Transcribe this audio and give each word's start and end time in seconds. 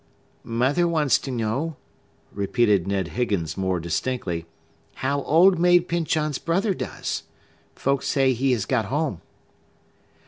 "Mother 0.43 0.87
wants 0.87 1.19
to 1.19 1.29
know" 1.29 1.75
repeated 2.33 2.87
Ned 2.87 3.09
Higgins 3.09 3.55
more 3.55 3.79
distinctly, 3.79 4.47
"how 4.95 5.21
Old 5.21 5.59
Maid 5.59 5.87
Pyncheon's 5.87 6.39
brother 6.39 6.73
does? 6.73 7.21
Folks 7.75 8.07
say 8.07 8.33
he 8.33 8.51
has 8.53 8.65
got 8.65 8.85
home." 8.85 9.21